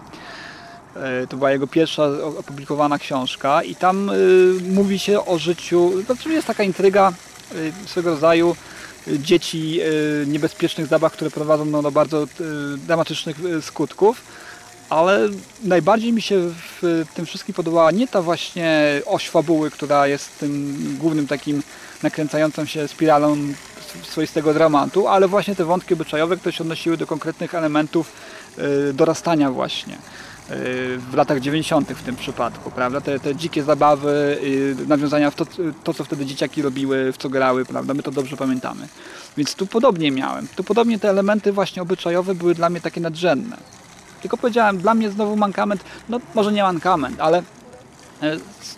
E, 0.96 1.28
To 1.28 1.38
była 1.38 1.52
jego 1.52 1.68
pierwsza 1.68 2.04
opublikowana 2.40 2.98
książka 2.98 3.64
i 3.64 3.76
tam 3.76 4.10
e, 4.10 4.14
mówi 4.70 5.00
się 5.00 5.26
o 5.26 5.38
życiu, 5.38 5.92
znaczy 6.06 6.30
jest 6.30 6.48
taka 6.48 6.64
intryga 6.64 7.14
e, 7.52 7.88
swego 7.88 8.10
rodzaju 8.10 8.56
e, 8.70 8.73
dzieci 9.08 9.80
e, 9.82 10.26
niebezpiecznych 10.26 10.88
zabaw, 10.88 11.14
które 11.14 11.32
prowadzą 11.32 11.66
no, 11.66 11.82
do 11.82 11.92
bardzo 11.92 12.24
e, 12.24 12.28
dramatycznych 12.78 13.38
e, 13.46 13.62
skutków. 13.62 14.22
Ale 14.90 15.30
najbardziej 15.64 16.14
mi 16.14 16.22
się 16.22 16.50
w 16.82 17.06
tym 17.16 17.26
wszystkim 17.26 17.56
podobała 17.56 17.92
nie 17.92 18.08
ta 18.08 18.22
właśnie 18.22 19.02
oś 19.06 19.30
fabuły, 19.30 19.72
która 19.72 20.08
jest 20.08 20.40
tym 20.40 20.76
głównym 21.00 21.28
takim 21.28 21.64
nakręcającą 22.04 22.66
się 22.66 22.88
spiralą 22.88 23.38
swoistego 24.04 24.54
dramatu, 24.54 25.08
ale 25.08 25.28
właśnie 25.28 25.56
te 25.56 25.66
wątki 25.66 25.94
obyczajowe, 25.94 26.38
które 26.38 26.54
się 26.54 26.64
odnosiły 26.64 26.98
do 26.98 27.08
konkretnych 27.08 27.56
elementów 27.56 28.12
dorastania 28.94 29.52
właśnie 29.52 29.98
w 30.50 31.14
latach 31.14 31.40
90. 31.40 31.90
w 31.90 32.04
tym 32.04 32.16
przypadku, 32.16 32.72
prawda? 32.72 33.02
Te, 33.02 33.20
te 33.20 33.36
dzikie 33.36 33.64
zabawy, 33.64 34.38
nawiązania 34.88 35.32
w 35.32 35.36
to, 35.36 35.46
to, 35.84 35.94
co 35.94 36.04
wtedy 36.04 36.26
dzieciaki 36.26 36.62
robiły, 36.62 37.12
w 37.12 37.18
co 37.18 37.30
grały, 37.30 37.66
prawda? 37.66 37.94
My 37.94 38.04
to 38.04 38.12
dobrze 38.12 38.38
pamiętamy. 38.38 38.88
Więc 39.38 39.56
tu 39.56 39.68
podobnie 39.68 40.12
miałem. 40.12 40.48
Tu 40.56 40.64
podobnie 40.64 41.00
te 41.00 41.10
elementy 41.10 41.52
właśnie 41.52 41.82
obyczajowe 41.82 42.36
były 42.36 42.56
dla 42.56 42.70
mnie 42.70 42.82
takie 42.82 43.02
nadrzędne. 43.02 43.58
Tylko 44.22 44.38
powiedziałem, 44.38 44.78
dla 44.78 44.94
mnie 44.94 45.10
znowu 45.10 45.36
mankament, 45.36 45.84
no 46.10 46.20
może 46.36 46.52
nie 46.52 46.64
mankament, 46.64 47.22
ale 47.22 47.44
e, 48.22 48.38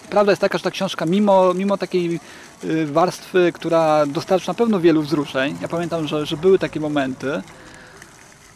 prawda 0.10 0.32
jest 0.32 0.42
taka, 0.42 0.58
że 0.58 0.64
ta 0.64 0.72
książka 0.72 1.06
mimo, 1.06 1.54
mimo 1.54 1.78
takiej 1.78 2.20
y, 2.64 2.86
warstwy, 2.86 3.52
która 3.54 4.06
dostarcza 4.06 4.52
na 4.52 4.56
pewno 4.56 4.80
wielu 4.80 5.02
wzruszeń, 5.02 5.58
ja 5.62 5.68
pamiętam, 5.68 6.08
że, 6.08 6.26
że 6.26 6.38
były 6.38 6.60
takie 6.60 6.80
momenty, 6.80 7.42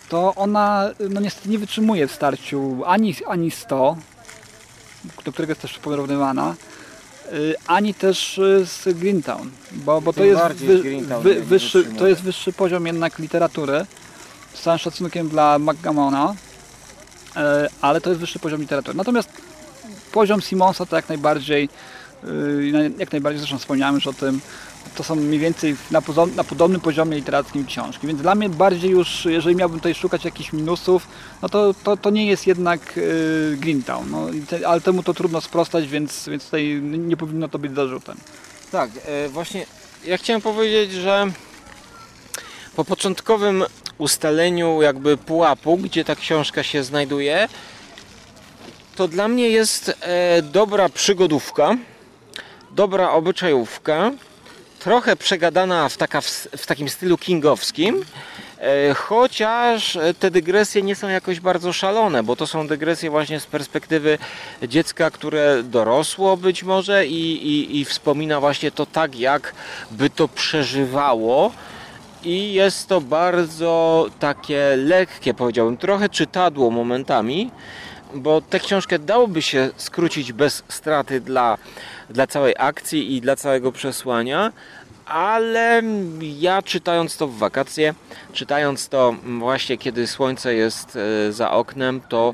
to 0.10 0.36
ona 0.36 0.90
no 1.10 1.22
niestety 1.22 1.50
nie 1.50 1.60
wytrzymuje 1.60 2.08
w 2.08 2.12
starciu 2.12 2.82
ani, 2.86 3.16
ani 3.28 3.52
100, 3.52 3.98
do 5.26 5.32
którego 5.32 5.52
jest 5.52 5.62
też 5.62 5.80
porównywana, 5.80 6.56
y, 7.34 7.56
ani 7.68 7.94
też 7.94 8.38
y, 8.38 8.66
z 8.66 8.98
Greentown, 8.98 9.50
bo, 9.72 10.02
bo 10.02 10.14
to, 10.14 10.24
jest 10.26 10.42
nie- 10.62 10.68
nie 11.30 11.36
wyższy, 11.42 11.84
to 12.00 12.08
jest 12.08 12.22
wyższy 12.22 12.54
poziom 12.54 12.86
jednak 12.88 13.20
literatury, 13.20 13.86
z 14.54 14.62
całym 14.62 14.80
szacunkiem 14.80 15.30
dla 15.30 15.60
McGamona, 15.60 16.36
e, 17.36 17.68
ale 17.82 18.02
to 18.02 18.10
jest 18.10 18.20
wyższy 18.20 18.40
poziom 18.40 18.62
literatury. 18.62 18.98
Natomiast 18.98 19.30
poziom 20.12 20.42
Simonsa 20.42 20.86
to 20.86 20.96
jak 20.96 21.10
najbardziej, 21.10 21.70
yy, 22.24 22.92
jak 22.98 23.12
najbardziej 23.12 23.40
zresztą 23.40 23.58
wspomniałem 23.58 23.96
już 23.96 24.08
o 24.08 24.14
tym, 24.14 24.42
to 24.96 25.04
są 25.04 25.16
mniej 25.16 25.40
więcej 25.40 25.76
na, 25.92 26.02
na 26.36 26.44
podobnym 26.44 26.82
poziomie 26.82 27.16
literackim 27.16 27.66
książki, 27.66 28.08
więc 28.08 28.22
dla 28.22 28.36
mnie 28.36 28.50
bardziej 28.50 28.92
już, 28.92 29.26
jeżeli 29.26 29.56
miałbym 29.56 29.80
tutaj 29.80 29.96
szukać 29.96 30.26
jakichś 30.26 30.54
minusów, 30.54 31.08
no 31.42 31.50
to, 31.50 31.74
to, 31.84 31.98
to 31.98 32.10
nie 32.10 32.26
jest 32.28 32.48
jednak 32.48 32.94
yy, 32.96 33.58
Greentown, 33.58 34.12
no, 34.12 34.28
te, 34.48 34.68
ale 34.68 34.82
temu 34.82 35.04
to 35.04 35.14
trudno 35.14 35.42
sprostać, 35.42 35.88
więc, 35.88 36.30
więc 36.30 36.46
tutaj 36.46 36.82
nie 36.82 37.18
powinno 37.18 37.48
to 37.48 37.60
być 37.60 37.76
zarzutem. 37.76 38.18
Tak, 38.72 38.90
e, 39.06 39.30
właśnie 39.30 39.66
ja 40.06 40.18
chciałem 40.18 40.42
powiedzieć, 40.42 40.92
że 40.92 41.28
po 42.76 42.86
początkowym 42.86 43.64
ustaleniu 43.98 44.82
jakby 44.82 45.18
pułapu, 45.18 45.78
gdzie 45.78 46.06
ta 46.06 46.16
książka 46.16 46.64
się 46.64 46.84
znajduje, 46.84 47.48
to 48.96 49.08
dla 49.08 49.28
mnie 49.28 49.50
jest 49.50 49.96
e, 50.02 50.42
dobra 50.42 50.90
przygodówka, 50.90 51.78
dobra 52.72 53.12
obyczajówka, 53.12 54.12
trochę 54.80 55.16
przegadana 55.16 55.90
w, 55.90 55.98
taka, 55.98 56.22
w, 56.58 56.66
takim 56.66 56.90
stylu 56.90 57.18
kingowskim, 57.18 58.06
e, 58.60 58.94
chociaż 58.94 59.96
e, 59.96 60.14
te 60.14 60.32
dygresje 60.32 60.82
nie 60.82 60.96
są 60.96 61.10
jakoś 61.10 61.40
bardzo 61.40 61.74
szalone, 61.74 62.24
bo 62.24 62.36
to 62.36 62.48
są 62.48 62.68
dygresje 62.68 63.10
właśnie 63.10 63.40
z 63.40 63.46
perspektywy 63.46 64.18
dziecka, 64.68 65.12
które 65.12 65.64
dorosło 65.64 66.38
być 66.38 66.64
może 66.64 67.08
i, 67.08 67.48
i, 67.48 67.80
i 67.80 67.86
wspomina 67.86 68.40
właśnie 68.40 68.72
to 68.72 68.86
tak, 68.86 69.20
jak 69.20 69.54
by 69.92 70.10
to 70.10 70.28
przeżywało. 70.28 71.52
I 72.24 72.54
jest 72.54 72.88
to 72.88 73.02
bardzo 73.02 74.06
takie 74.20 74.76
lekkie, 74.78 75.34
powiedziałbym, 75.34 75.78
trochę 75.78 76.10
czytadło 76.10 76.72
momentami, 76.72 77.52
bo 78.14 78.42
tę 78.42 78.60
książkę 78.60 79.00
dałoby 79.00 79.42
się 79.42 79.70
skrócić 79.78 80.34
bez 80.34 80.64
straty 80.68 81.22
dla, 81.22 81.58
dla 82.10 82.28
całej 82.28 82.56
akcji 82.58 83.16
i 83.16 83.22
dla 83.22 83.36
całego 83.36 83.72
przesłania, 83.72 84.52
ale 85.06 85.82
ja 86.22 86.62
czytając 86.62 87.18
to 87.18 87.28
w 87.28 87.38
wakacje, 87.38 87.94
czytając 88.34 88.90
to 88.90 89.16
właśnie 89.40 89.78
kiedy 89.78 90.08
słońce 90.08 90.54
jest 90.54 90.98
e, 91.28 91.32
za 91.34 91.52
oknem, 91.52 92.02
to 92.10 92.34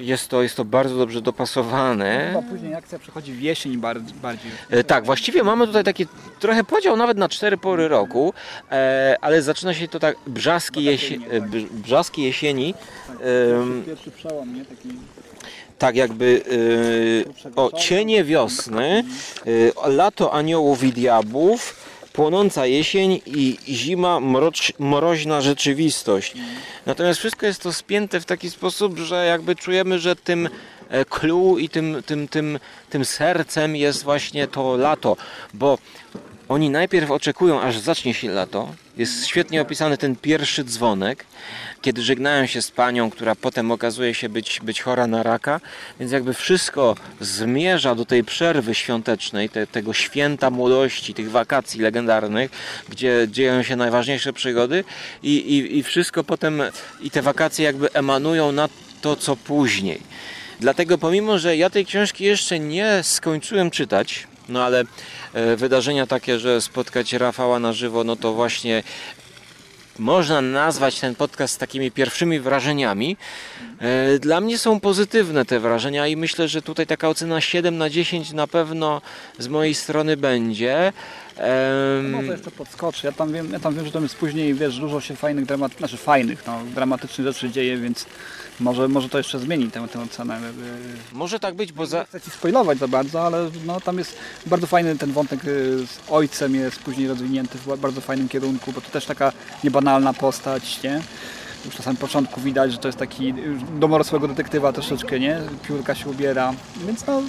jest 0.00 0.28
to, 0.28 0.42
jest 0.42 0.56
to 0.56 0.64
bardzo 0.64 0.96
dobrze 0.96 1.20
dopasowane. 1.22 2.28
Chyba 2.32 2.48
później 2.50 2.74
akcja 2.74 2.98
przechodzi 2.98 3.32
w 3.32 3.40
jesień 3.42 3.76
bardziej. 3.76 4.14
bardziej. 4.22 4.50
E, 4.70 4.84
Tak, 4.84 5.04
właściwie 5.04 5.42
mamy 5.44 5.66
tutaj 5.66 5.84
taki 5.84 6.06
trochę 6.40 6.64
podział 6.64 6.96
nawet 6.96 7.18
na 7.18 7.28
cztery 7.28 7.56
pory 7.56 7.88
roku, 7.88 8.34
e, 8.72 9.16
ale 9.20 9.42
zaczyna 9.42 9.74
się 9.74 9.88
to 9.88 9.98
tak 10.00 10.16
brzaski, 10.26 10.84
jesie, 10.84 11.14
e, 11.30 11.40
brz- 11.40 11.66
brzaski 11.70 12.22
jesieni, 12.22 12.74
em, 13.10 13.82
Pierwszy 13.86 14.10
przełom, 14.10 14.54
nie? 14.54 14.64
Taki... 14.64 14.88
tak 15.82 15.96
jakby 15.96 16.42
e, 17.46 17.54
o 17.56 17.78
cienie 17.78 18.24
wiosny, 18.24 19.04
e, 19.84 19.88
lato 19.90 20.32
aniołów 20.32 20.84
i 20.84 20.92
diabłów, 20.92 21.76
płonąca 22.12 22.66
jesień 22.66 23.20
i 23.26 23.56
zima 23.68 24.20
mrocz, 24.20 24.72
mroźna 24.78 25.40
rzeczywistość. 25.40 26.34
Natomiast 26.86 27.18
wszystko 27.18 27.46
jest 27.46 27.62
to 27.62 27.72
spięte 27.72 28.20
w 28.20 28.24
taki 28.24 28.50
sposób, 28.50 28.98
że 28.98 29.26
jakby 29.26 29.56
czujemy, 29.56 29.98
że 29.98 30.16
tym 30.16 30.48
clue 31.10 31.58
i 31.58 31.68
tym, 31.68 32.02
tym, 32.06 32.28
tym, 32.28 32.58
tym 32.90 33.04
sercem 33.04 33.76
jest 33.76 34.02
właśnie 34.02 34.46
to 34.46 34.76
lato, 34.76 35.16
bo 35.54 35.78
oni 36.48 36.70
najpierw 36.70 37.10
oczekują, 37.10 37.60
aż 37.60 37.78
zacznie 37.78 38.14
się 38.14 38.30
lato. 38.30 38.74
Jest 38.96 39.26
świetnie 39.26 39.62
opisany 39.62 39.98
ten 39.98 40.16
pierwszy 40.16 40.64
dzwonek, 40.64 41.24
kiedy 41.82 42.02
żegnają 42.02 42.46
się 42.46 42.62
z 42.62 42.70
panią, 42.70 43.10
która 43.10 43.34
potem 43.34 43.70
okazuje 43.70 44.14
się 44.14 44.28
być, 44.28 44.60
być 44.60 44.82
chora 44.82 45.06
na 45.06 45.22
raka, 45.22 45.60
więc 46.00 46.12
jakby 46.12 46.34
wszystko 46.34 46.96
zmierza 47.20 47.94
do 47.94 48.04
tej 48.04 48.24
przerwy 48.24 48.74
świątecznej, 48.74 49.48
te, 49.48 49.66
tego 49.66 49.92
święta 49.92 50.50
młodości, 50.50 51.14
tych 51.14 51.30
wakacji 51.30 51.80
legendarnych, 51.80 52.50
gdzie 52.88 53.28
dzieją 53.30 53.62
się 53.62 53.76
najważniejsze 53.76 54.32
przygody 54.32 54.84
i, 55.22 55.36
i, 55.36 55.78
i 55.78 55.82
wszystko 55.82 56.24
potem, 56.24 56.62
i 57.00 57.10
te 57.10 57.22
wakacje 57.22 57.64
jakby 57.64 57.92
emanują 57.92 58.52
na 58.52 58.68
to, 59.00 59.16
co 59.16 59.36
później. 59.36 60.00
Dlatego 60.60 60.98
pomimo, 60.98 61.38
że 61.38 61.56
ja 61.56 61.70
tej 61.70 61.86
książki 61.86 62.24
jeszcze 62.24 62.58
nie 62.58 63.00
skończyłem 63.02 63.70
czytać, 63.70 64.26
no 64.48 64.64
ale 64.64 64.84
e, 65.34 65.56
wydarzenia 65.56 66.06
takie, 66.06 66.38
że 66.38 66.60
spotkać 66.60 67.12
Rafała 67.12 67.58
na 67.58 67.72
żywo, 67.72 68.04
no 68.04 68.16
to 68.16 68.32
właśnie 68.32 68.82
można 69.98 70.40
nazwać 70.40 71.00
ten 71.00 71.14
podcast 71.14 71.58
takimi 71.60 71.90
pierwszymi 71.90 72.40
wrażeniami. 72.40 73.16
E, 73.80 74.18
Dla 74.18 74.40
mnie 74.40 74.58
są 74.58 74.80
pozytywne 74.80 75.44
te 75.44 75.60
wrażenia 75.60 76.06
i 76.06 76.16
myślę, 76.16 76.48
że 76.48 76.62
tutaj 76.62 76.86
taka 76.86 77.08
ocena 77.08 77.40
7 77.40 77.78
na 77.78 77.90
10 77.90 78.32
na 78.32 78.46
pewno 78.46 79.02
z 79.38 79.48
mojej 79.48 79.74
strony 79.74 80.16
będzie. 80.16 80.92
Może 82.10 82.32
jeszcze 82.32 82.50
podskoczę. 82.50 83.06
Ja 83.08 83.12
tam 83.12 83.32
wiem, 83.32 83.52
ja 83.52 83.60
tam 83.60 83.74
wiem, 83.74 83.86
że 83.86 83.92
tam 83.92 84.02
jest 84.02 84.16
później, 84.16 84.54
wiesz, 84.54 84.78
dużo 84.78 85.00
się 85.00 85.16
fajnych, 85.16 85.44
dramat, 85.46 85.72
znaczy 85.78 85.96
fajnych, 85.96 86.46
no, 86.46 86.60
dramatycznych 86.74 87.26
rzeczy 87.26 87.50
dzieje, 87.50 87.76
więc 87.76 88.06
może, 88.60 88.88
może 88.88 89.08
to 89.08 89.18
jeszcze 89.18 89.38
zmieni 89.38 89.70
tę, 89.70 89.88
tę 89.88 90.02
ocenę. 90.02 90.40
Yy, 90.40 91.18
Może 91.18 91.40
tak 91.40 91.54
być, 91.54 91.72
bo 91.72 91.86
za, 91.86 91.98
Nie 91.98 92.04
chcę 92.04 92.20
ci 92.20 92.30
spoilować 92.30 92.78
za 92.78 92.88
bardzo, 92.88 93.26
ale 93.26 93.50
no, 93.66 93.80
tam 93.80 93.98
jest 93.98 94.16
bardzo 94.46 94.66
fajny 94.66 94.98
ten 94.98 95.12
wątek 95.12 95.44
y, 95.44 95.86
z 95.86 96.00
ojcem 96.10 96.54
jest 96.54 96.78
później 96.78 97.08
rozwinięty 97.08 97.58
w 97.58 97.78
bardzo 97.78 98.00
fajnym 98.00 98.28
kierunku, 98.28 98.72
bo 98.72 98.80
to 98.80 98.90
też 98.90 99.06
taka 99.06 99.32
niebanalna 99.64 100.12
postać, 100.12 100.82
nie? 100.82 101.00
Już 101.64 101.78
na 101.78 101.84
samym 101.84 101.96
początku 101.96 102.40
widać, 102.40 102.72
że 102.72 102.78
to 102.78 102.88
jest 102.88 102.98
taki 102.98 103.34
domorosłego 103.78 104.28
detektywa 104.28 104.72
troszeczkę, 104.72 105.20
nie? 105.20 105.40
Piórka 105.68 105.94
się 105.94 106.10
ubiera, 106.10 106.54
więc 106.86 107.06
no... 107.06 107.22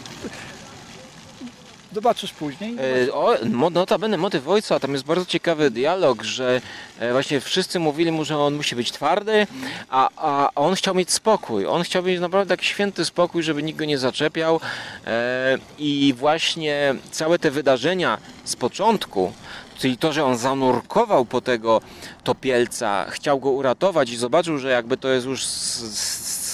Zobaczysz 1.93 2.33
później. 2.33 2.75
E, 3.07 3.13
O, 3.13 3.35
notabene 3.71 4.17
motyw 4.17 4.47
ojca, 4.47 4.79
tam 4.79 4.91
jest 4.93 5.05
bardzo 5.05 5.25
ciekawy 5.25 5.71
dialog, 5.71 6.23
że 6.23 6.61
e, 6.99 7.11
właśnie 7.11 7.39
wszyscy 7.39 7.79
mówili 7.79 8.11
mu, 8.11 8.25
że 8.25 8.37
on 8.37 8.53
musi 8.53 8.75
być 8.75 8.91
twardy, 8.91 9.47
a, 9.89 10.09
a 10.15 10.49
on 10.55 10.75
chciał 10.75 10.95
mieć 10.95 11.11
spokój. 11.11 11.65
On 11.65 11.83
chciał 11.83 12.03
mieć 12.03 12.19
naprawdę 12.19 12.57
taki 12.57 12.65
święty 12.65 13.05
spokój, 13.05 13.43
żeby 13.43 13.63
nikt 13.63 13.79
go 13.79 13.85
nie 13.85 13.97
zaczepiał. 13.97 14.59
E, 15.07 15.57
I 15.77 16.13
właśnie 16.17 16.95
całe 17.11 17.39
te 17.39 17.51
wydarzenia 17.51 18.17
z 18.43 18.55
początku, 18.55 19.33
czyli 19.77 19.97
to, 19.97 20.13
że 20.13 20.25
on 20.25 20.37
zanurkował 20.37 21.25
po 21.25 21.41
tego 21.41 21.81
topielca, 22.23 23.05
chciał 23.09 23.39
go 23.39 23.49
uratować 23.49 24.09
i 24.09 24.17
zobaczył, 24.17 24.57
że 24.57 24.69
jakby 24.69 24.97
to 24.97 25.07
jest 25.09 25.25
już 25.25 25.43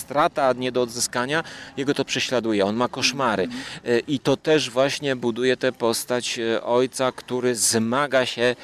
strata 0.10 0.54
nie 0.54 0.72
do 0.72 0.82
odzyskania, 0.82 1.44
jego 1.78 1.94
to 1.94 2.06
prześladuje, 2.06 2.66
on 2.66 2.76
ma 2.76 2.88
koszmary. 2.88 3.48
E, 3.86 4.00
I 4.00 4.20
to 4.20 4.38
też 4.38 4.70
właśnie 4.70 5.16
buduje 5.16 5.58
tę 5.58 5.72
postać 5.72 6.40
e, 6.40 6.64
ojca, 6.64 7.12
który 7.12 7.56
zmaga 7.56 8.26
się 8.26 8.42
e, 8.42 8.56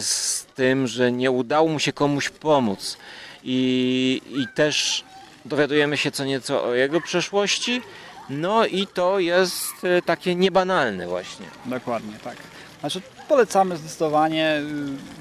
z 0.00 0.46
tym, 0.54 0.86
że 0.86 1.12
nie 1.12 1.30
udało 1.30 1.68
mu 1.68 1.78
się 1.78 1.92
komuś 1.92 2.28
pomóc. 2.28 2.96
I, 3.44 4.22
i 4.30 4.46
też 4.54 5.04
dowiadujemy 5.44 5.96
się 5.96 6.10
co 6.10 6.24
nieco 6.24 6.64
o 6.64 6.74
jego 6.74 7.00
przeszłości. 7.00 7.82
No 8.30 8.66
i 8.66 8.86
to 8.86 9.18
jest 9.18 9.72
takie 10.04 10.34
niebanalne 10.34 11.06
właśnie. 11.08 11.46
Dokładnie, 11.64 12.12
tak. 12.24 12.36
Znaczy 12.80 13.00
polecamy 13.28 13.76
zdecydowanie. 13.76 14.62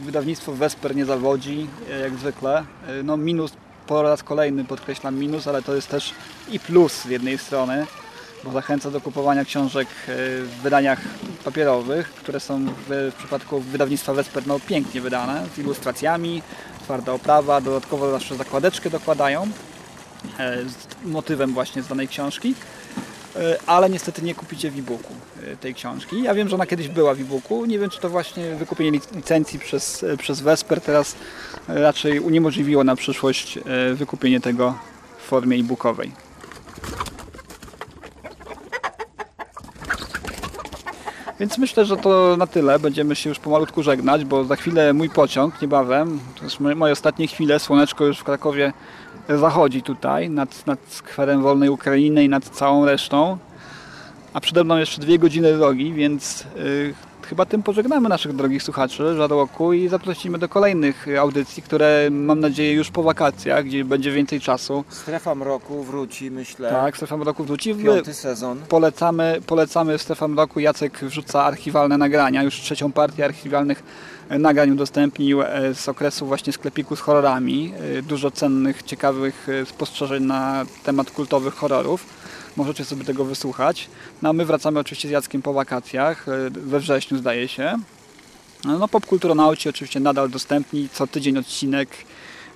y, 0.01 0.05
Wydawnictwo 0.05 0.53
Vesper 0.53 0.96
nie 0.96 1.05
zawodzi, 1.05 1.67
jak 2.01 2.15
zwykle. 2.15 2.65
No 3.03 3.17
minus, 3.17 3.51
po 3.88 4.01
raz 4.01 4.24
kolejny 4.24 4.65
podkreślam 4.65 5.15
minus, 5.15 5.48
ale 5.48 5.62
to 5.62 5.75
jest 5.75 5.88
też 5.88 6.13
i 6.51 6.60
plus 6.60 6.94
z 6.94 7.06
jednej 7.06 7.38
strony, 7.38 7.88
bo 8.44 8.51
zachęca 8.51 8.91
do 8.91 9.01
kupowania 9.01 9.46
książek 9.46 9.88
y, 9.88 10.44
w 10.44 10.60
wydaniach 10.63 11.00
papierowych, 11.46 12.10
które 12.10 12.39
są 12.39 12.65
w, 12.65 13.12
w 13.12 13.15
przypadku 13.17 13.60
wydawnictwa 13.60 14.13
Vesper 14.13 14.48
no, 14.48 14.60
pięknie 14.60 15.01
wydane, 15.01 15.44
z 15.56 15.60
ilustracjami, 15.60 16.41
twarda 16.84 17.12
oprawa, 17.12 17.62
dodatkowo 17.62 18.12
zawsze 18.12 18.36
zakładeczkę 18.36 18.89
dokładają 18.89 19.48
e, 20.39 20.58
z 20.63 21.06
motywem 21.06 21.53
właśnie 21.53 21.84
z 21.84 21.88
danej 21.88 22.08
książki. 22.08 22.56
E, 23.36 23.58
ale 23.67 23.89
niestety 23.89 24.22
nie 24.22 24.36
kupicie 24.36 24.72
w 24.72 24.79
e-booku 24.79 25.13
e, 25.44 25.58
tej 25.58 25.74
książki. 25.75 26.24
Ja 26.24 26.34
wiem, 26.34 26.50
że 26.50 26.56
ona 26.56 26.65
kiedyś 26.65 26.88
była 26.88 27.13
w 27.13 27.22
e-booku. 27.22 27.65
Nie 27.65 27.79
wiem, 27.79 27.89
czy 27.89 28.00
to 28.00 28.10
właśnie 28.10 28.56
wykupienie 28.56 29.00
lic- 29.00 29.15
licencji 29.15 29.60
przez, 29.60 30.03
e, 30.03 30.17
przez 30.17 30.41
Vesper 30.41 30.82
teraz 30.82 31.13
e, 31.13 31.56
raczej 31.67 32.19
uniemożliwiło 32.19 32.83
na 32.83 32.95
przyszłość 32.95 33.57
e, 33.57 33.93
wykupienie 33.93 34.41
tego 34.41 34.77
w 35.17 35.21
formie 35.21 35.57
e-bookowej. 35.57 36.12
Więc 41.39 41.57
myślę, 41.57 41.86
że 41.86 41.97
to 41.97 42.38
na 42.38 42.47
tyle. 42.47 42.79
Będziemy 42.79 43.15
się 43.15 43.29
już 43.29 43.39
pomalutku 43.39 43.83
żegnać, 43.83 44.25
bo 44.25 44.43
za 44.45 44.55
chwilę 44.55 44.93
mój 44.93 45.09
pociąg, 45.09 45.62
niebawem. 45.62 46.19
To 46.36 46.43
jest 46.43 46.59
moje, 46.59 46.93
ostatnie 46.93 47.27
chwile. 47.27 47.59
Słoneczko 47.59 48.05
już 48.05 48.19
w 48.19 48.24
Krakowie 48.24 48.74
zachodzi 49.29 49.81
tutaj, 49.81 50.29
nad, 50.29 50.67
nad 50.67 50.79
skwerem 50.88 51.41
Wolnej 51.41 51.69
Ukrainy 51.69 52.24
i 52.24 52.29
nad 52.29 52.43
całą 52.43 52.86
resztą. 52.86 53.38
A 54.33 54.39
przede 54.39 54.63
mną 54.63 54.77
jeszcze 54.77 55.01
dwie 55.01 55.19
godziny 55.19 55.57
drogi, 55.57 55.93
więc 55.93 56.45
y, 56.57 56.93
chyba 57.25 57.45
tym 57.45 57.63
pożegnamy 57.63 58.09
naszych 58.09 58.33
drogich 58.36 58.63
słuchaczy 58.63 59.15
Żarłoku 59.17 59.74
i 59.74 59.88
zaprosimy 59.88 60.38
do 60.38 60.50
kolejnych 60.50 61.06
audycji, 61.19 61.63
które 61.63 62.10
mam 62.12 62.39
nadzieję 62.39 62.73
już 62.73 62.91
po 62.91 63.03
wakacjach, 63.03 63.65
gdzie 63.65 63.86
będzie 63.86 64.12
więcej 64.12 64.41
czasu. 64.41 64.84
Strefa 64.89 65.36
mroku 65.36 65.84
wróci, 65.84 66.32
myślę. 66.32 66.69
Tak, 66.69 66.97
Strefa 66.97 67.17
Mroku 67.17 67.43
wróci. 67.43 67.75
Piąty 67.75 68.13
sezon. 68.13 68.60
Polecamy, 68.69 69.41
polecamy 69.47 69.97
Strefa 69.97 70.27
Mroku. 70.27 70.60
Jacek 70.60 70.99
wrzuca 71.01 71.43
archiwalne 71.43 71.97
nagrania, 71.97 72.43
już 72.43 72.56
trzecią 72.56 72.91
partię 72.91 73.25
archiwalnych 73.25 73.84
nagrań 74.30 74.71
udostępnił 74.71 75.41
e, 75.41 75.73
z 75.73 75.89
okresu 75.89 76.25
właśnie 76.25 76.53
sklepiku 76.53 76.95
z 76.95 76.99
horrorami. 76.99 77.73
E, 77.97 78.01
Dużo 78.01 78.32
cennych, 78.32 78.84
ciekawych 78.84 79.47
e, 79.49 79.65
spostrzeżeń 79.65 80.23
na 80.23 80.65
temat 80.84 81.12
kultowych 81.12 81.53
horrorów. 81.53 82.06
Możecie 82.58 82.86
sobie 82.86 83.04
tego 83.04 83.26
wysłuchać. 83.26 83.88
No 84.22 84.30
a 84.30 84.34
my 84.34 84.46
wracamy 84.46 84.80
oczywiście 84.80 85.08
z 85.08 85.12
Jackiem 85.12 85.41
po 85.41 85.54
wakacjach, 85.54 86.28
e, 86.30 86.50
we 86.50 86.80
wrześniu 86.80 87.17
zdaje 87.17 87.48
się. 87.48 87.76
No 88.65 88.88
popkulturonauci 88.88 89.70
oczywiście 89.70 90.00
nadal 90.00 90.30
dostępni, 90.30 90.89
co 90.93 91.08
tydzień 91.08 91.38
odcinek. 91.38 91.89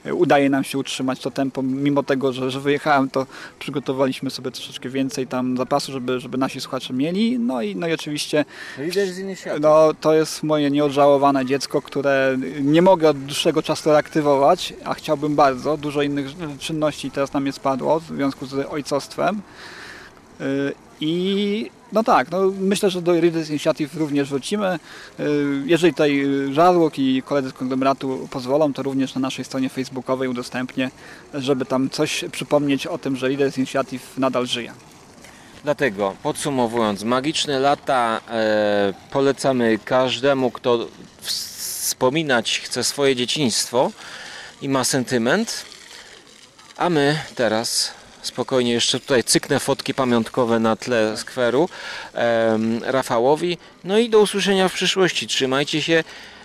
E, 0.06 0.14
Udaje 0.14 0.50
nam 0.50 0.64
się 0.64 0.78
utrzymać 0.78 1.20
to 1.20 1.32
tempo, 1.32 1.62
mimo 1.64 2.04
tego, 2.04 2.34
że, 2.34 2.52
że 2.52 2.60
wyjechałem, 2.60 3.10
to 3.10 3.26
przygotowaliśmy 3.60 4.30
sobie 4.30 4.52
troszeczkę 4.52 4.90
więcej 4.90 5.28
tam 5.28 5.58
zapasu, 5.58 5.92
żeby, 5.92 6.20
żeby 6.20 6.38
nasi 6.38 6.62
słuchacze 6.62 6.94
mieli. 6.94 7.40
No 7.40 7.62
i, 7.62 7.76
no 7.76 7.88
i 7.88 7.94
oczywiście 7.94 8.46
Initiative. 8.78 9.62
no, 9.62 9.94
to 10.02 10.14
jest 10.14 10.44
moje 10.44 10.72
nieodżałowane 10.72 11.46
dziecko, 11.46 11.82
które 11.82 12.38
nie 12.62 12.82
mogę 12.82 13.10
od 13.10 13.18
dłuższego 13.18 13.64
czasu 13.64 13.90
reaktywować, 13.90 14.74
a 14.86 14.94
chciałbym 14.94 15.36
bardzo. 15.36 15.78
Dużo 15.78 16.02
innych 16.02 16.28
czynności 16.60 17.12
teraz 17.12 17.34
na 17.34 17.40
mnie 17.40 17.52
spadło 17.52 18.00
w 18.00 18.08
związku 18.08 18.46
z 18.46 18.54
ojcostwem. 18.54 19.42
I 21.02 21.72
no 21.94 22.04
tak, 22.04 22.32
no 22.32 22.40
myślę, 22.60 22.90
że 22.90 23.02
do 23.02 23.22
Readers 23.22 23.50
Initiative 23.50 23.96
również 23.96 24.30
wrócimy. 24.30 24.80
Yy, 25.20 25.26
Jeżeli 25.66 25.94
tutaj 25.94 26.16
yy, 26.16 26.54
Żarłok 26.54 27.00
i 27.00 27.22
koledzy 27.26 27.50
z 27.50 27.54
konglomeratu 27.54 28.28
pozwolą, 28.32 28.74
to 28.74 28.84
również 28.84 29.16
na 29.16 29.22
naszej 29.22 29.46
stronie 29.46 29.70
facebookowej 29.70 30.30
udostępnię, 30.30 30.92
żeby 31.34 31.66
tam 31.66 31.90
coś 31.90 32.26
przypomnieć 32.32 32.88
o 32.88 32.98
tym, 32.98 33.16
że 33.16 33.28
Readers 33.28 33.58
Initiative 33.58 34.18
nadal 34.18 34.46
żyje. 34.46 34.74
Dlatego 35.64 36.16
podsumowując, 36.24 37.04
magiczne 37.04 37.60
lata 37.60 38.22
e, 38.30 38.94
polecamy 39.12 39.80
każdemu, 39.86 40.52
kto 40.52 40.88
wspominać 41.22 42.60
chce 42.60 42.84
swoje 42.84 43.16
dzieciństwo 43.16 43.92
i 44.62 44.70
ma 44.70 44.84
sentyment. 44.84 45.66
A 46.78 46.90
my 46.90 47.20
teraz 47.36 47.94
spokojnie 48.22 48.74
jeszcze 48.74 49.00
tutaj 49.00 49.24
cyknę 49.24 49.60
fotki 49.60 49.94
pamiątkowe 49.94 50.60
na 50.60 50.76
tle 50.76 51.18
skweru 51.18 51.70
Rafałowi. 52.82 53.58
No 53.84 53.98
i 53.98 54.10
do 54.10 54.20
usłyszenia 54.20 54.70
w 54.70 54.74
przyszłości. 54.74 55.28
Trzymajcie 55.28 55.82
się 55.82 56.04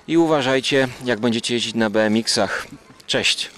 i 0.08 0.16
uważajcie, 0.16 0.88
jak 1.04 1.20
będziecie 1.20 1.54
jeździć 1.54 1.74
na 1.74 1.90
BMX-ach. 1.90 2.66
Cześć! 3.06 3.50